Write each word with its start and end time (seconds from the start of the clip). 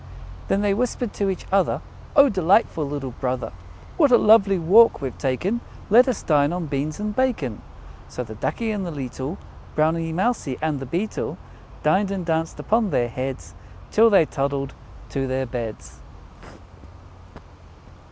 "Then 0.47 0.61
they 0.61 0.73
whispered 0.73 1.13
to 1.13 1.29
each 1.29 1.45
other, 1.51 1.79
'O 2.15 2.27
delightful 2.27 2.85
little 2.89 3.11
brother, 3.21 3.51
What 3.97 4.11
a 4.11 4.17
lovely 4.17 4.57
walk 4.57 4.99
we've 4.99 5.15
taken! 5.15 5.61
Let 5.91 6.07
us 6.07 6.23
dine 6.23 6.51
on 6.51 6.65
Beans 6.65 6.99
and 6.99 7.15
Bacon!' 7.15 7.61
So 8.09 8.23
the 8.23 8.33
Ducky 8.33 8.71
and 8.71 8.83
the 8.83 8.89
leetle 8.89 9.37
Browny 9.75 10.11
Mousy, 10.11 10.57
and 10.59 10.79
the 10.79 10.87
Beetle 10.87 11.37
Dined, 11.83 12.09
and 12.09 12.25
danced 12.25 12.59
upon 12.59 12.89
their 12.89 13.09
heads, 13.09 13.53
Till 13.91 14.09
they 14.09 14.25
toddled 14.25 14.73
to 15.09 15.27
their 15.27 15.45
beds." 15.45 15.99